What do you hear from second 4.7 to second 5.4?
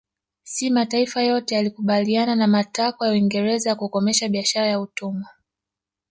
utumwa